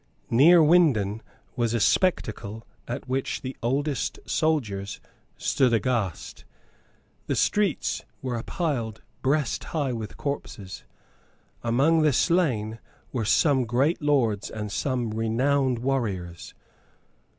Neerwinden 0.31 1.21
was 1.55 1.75
a 1.75 1.79
spectacle 1.79 2.65
at 2.87 3.07
which 3.07 3.43
the 3.43 3.55
oldest 3.61 4.17
soldiers 4.25 4.99
stood 5.37 5.73
aghast. 5.73 6.43
The 7.27 7.35
streets 7.35 8.03
were 8.19 8.41
piled 8.41 9.03
breast 9.21 9.63
high 9.65 9.93
with 9.93 10.17
corpses. 10.17 10.85
Among 11.61 12.01
the 12.01 12.13
slain 12.13 12.79
were 13.13 13.25
some 13.25 13.63
great 13.65 14.01
lords 14.01 14.49
and 14.49 14.71
some 14.71 15.11
renowned 15.11 15.77
warriors. 15.77 16.55